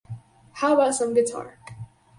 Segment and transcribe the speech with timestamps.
[0.53, 1.59] How about some guitar?